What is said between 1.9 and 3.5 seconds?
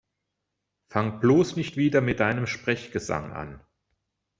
mit deinem Sprechgesang